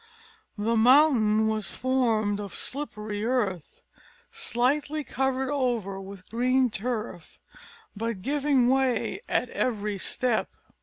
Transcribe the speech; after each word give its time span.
This 0.57 0.75
mountain 0.79 1.47
was 1.47 1.69
formed 1.75 2.39
of 2.39 2.55
slippery 2.55 3.23
earth, 3.23 3.83
slightly 4.31 5.03
covered 5.03 5.51
over 5.51 6.01
with 6.01 6.27
green 6.31 6.71
turf, 6.71 7.39
but 7.95 8.23
giving 8.23 8.67
way 8.67 9.21
at 9.29 9.47
every 9.49 9.99
step. 9.99 10.49